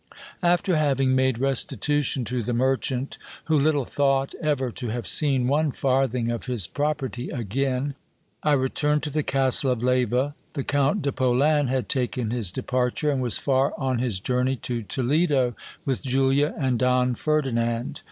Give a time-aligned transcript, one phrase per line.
[0.41, 5.71] After having made restitution to the merchant, who little thought ever to have seen one
[5.71, 7.93] farthing of his property again,
[8.41, 10.33] I returned to the castle of Leyva.
[10.53, 14.81] The Count de Polan had taken his departure, and was far on his journey to
[14.81, 17.99] Toledo with Julia and Don Ferdinand.